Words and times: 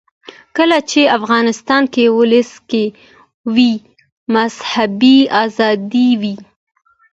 کله 0.57 0.77
چې 0.89 1.01
افغانستان 1.17 1.83
کې 1.93 2.03
ولسواکي 2.17 2.85
وي 3.55 3.71
مذهبي 4.35 5.17
آزادي 5.43 6.09
وي. 6.21 6.35